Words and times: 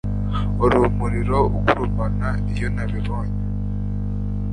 Wari 0.59 0.77
umuriro 0.89 1.37
ugurumana 1.57 2.29
iyo 2.53 2.67
nabibonye 2.75 3.37